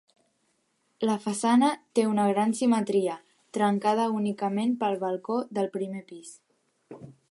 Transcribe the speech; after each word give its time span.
La 1.09 1.17
façana 1.25 1.69
té 1.99 2.05
una 2.13 2.25
gran 2.31 2.57
simetria, 2.61 3.19
trencada 3.59 4.09
únicament 4.17 4.77
pel 4.83 5.01
balcó 5.07 5.41
del 5.59 5.75
primer 5.79 6.07
pis. 6.13 6.39